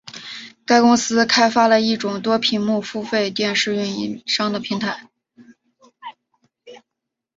[0.65, 5.07] 该公司开发了一种多屏幕付费电视运营商的平台。